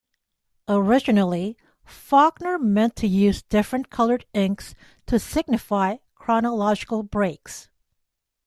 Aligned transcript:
Originally 0.67 1.55
Faulkner 1.85 2.57
meant 2.57 2.95
to 2.95 3.05
use 3.07 3.43
different 3.43 3.91
colored 3.91 4.25
inks 4.33 4.73
to 5.05 5.19
signify 5.19 5.97
chronological 6.15 7.03
breaks. 7.03 7.69